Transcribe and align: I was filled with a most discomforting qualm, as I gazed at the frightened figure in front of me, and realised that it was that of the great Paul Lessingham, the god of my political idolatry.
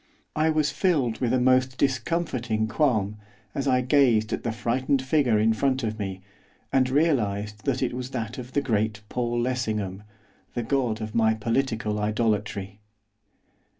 I 0.35 0.49
was 0.49 0.71
filled 0.71 1.19
with 1.19 1.31
a 1.31 1.39
most 1.39 1.77
discomforting 1.77 2.67
qualm, 2.67 3.17
as 3.53 3.67
I 3.67 3.81
gazed 3.81 4.33
at 4.33 4.41
the 4.41 4.51
frightened 4.51 4.99
figure 5.03 5.37
in 5.37 5.53
front 5.53 5.83
of 5.83 5.99
me, 5.99 6.21
and 6.73 6.89
realised 6.89 7.65
that 7.65 7.83
it 7.83 7.93
was 7.93 8.09
that 8.09 8.39
of 8.39 8.53
the 8.53 8.61
great 8.61 9.03
Paul 9.09 9.39
Lessingham, 9.39 10.01
the 10.55 10.63
god 10.63 11.01
of 11.01 11.13
my 11.13 11.35
political 11.35 11.99
idolatry. 11.99 12.79